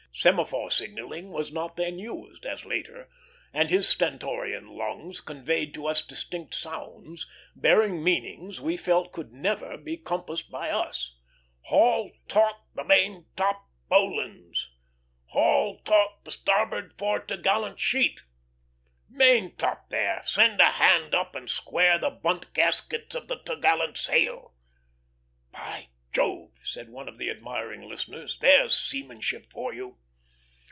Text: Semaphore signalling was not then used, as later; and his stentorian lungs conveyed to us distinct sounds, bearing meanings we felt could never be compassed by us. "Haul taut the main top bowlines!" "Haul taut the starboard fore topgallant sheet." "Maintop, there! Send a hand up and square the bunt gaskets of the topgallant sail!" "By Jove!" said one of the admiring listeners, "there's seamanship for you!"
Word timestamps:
Semaphore 0.13 0.69
signalling 0.71 1.31
was 1.31 1.53
not 1.53 1.77
then 1.77 1.97
used, 1.97 2.45
as 2.45 2.65
later; 2.65 3.09
and 3.53 3.69
his 3.69 3.87
stentorian 3.87 4.67
lungs 4.67 5.21
conveyed 5.21 5.73
to 5.73 5.87
us 5.87 6.01
distinct 6.01 6.53
sounds, 6.53 7.25
bearing 7.55 8.03
meanings 8.03 8.59
we 8.59 8.75
felt 8.75 9.13
could 9.13 9.31
never 9.31 9.77
be 9.77 9.95
compassed 9.95 10.51
by 10.51 10.69
us. 10.69 11.15
"Haul 11.61 12.11
taut 12.27 12.59
the 12.75 12.83
main 12.83 13.27
top 13.37 13.65
bowlines!" 13.89 14.71
"Haul 15.27 15.79
taut 15.85 16.25
the 16.25 16.31
starboard 16.31 16.93
fore 16.97 17.21
topgallant 17.25 17.79
sheet." 17.79 18.21
"Maintop, 19.09 19.89
there! 19.91 20.23
Send 20.25 20.59
a 20.59 20.71
hand 20.71 21.15
up 21.15 21.35
and 21.37 21.49
square 21.49 21.97
the 21.97 22.09
bunt 22.11 22.53
gaskets 22.53 23.15
of 23.15 23.29
the 23.29 23.37
topgallant 23.37 23.95
sail!" 23.97 24.55
"By 25.53 25.87
Jove!" 26.11 26.49
said 26.61 26.89
one 26.89 27.07
of 27.07 27.17
the 27.17 27.29
admiring 27.29 27.87
listeners, 27.87 28.37
"there's 28.41 28.77
seamanship 28.77 29.49
for 29.49 29.73
you!" 29.73 29.97